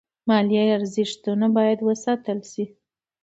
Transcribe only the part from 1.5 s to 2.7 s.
باید وساتل شي.